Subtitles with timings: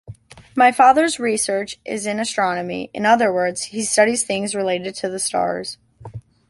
[0.55, 5.19] My father’s research is in astronomy, in other words, he studies things related to the
[5.19, 5.77] stars